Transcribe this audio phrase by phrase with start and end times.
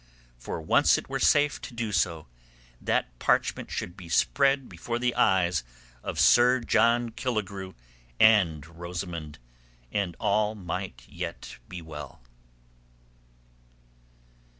[0.39, 2.25] For once it were safe to do so,
[2.81, 5.63] that parchment should be spread before the eyes
[6.01, 7.75] of Sir John Killigrew
[8.19, 9.37] and Rosamund,
[9.91, 12.19] and all might yet be well.